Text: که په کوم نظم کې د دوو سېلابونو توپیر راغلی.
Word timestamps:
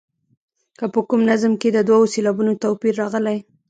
که 0.77 0.85
په 0.93 0.99
کوم 1.09 1.21
نظم 1.31 1.53
کې 1.61 1.69
د 1.73 1.77
دوو 1.89 2.11
سېلابونو 2.13 2.51
توپیر 2.63 2.93
راغلی. 3.01 3.37